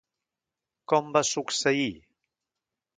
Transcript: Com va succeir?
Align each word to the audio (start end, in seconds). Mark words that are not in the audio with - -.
Com 0.93 1.13
va 1.19 1.25
succeir? 1.35 1.87